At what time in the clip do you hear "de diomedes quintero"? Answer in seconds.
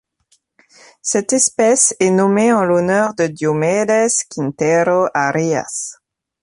3.13-5.05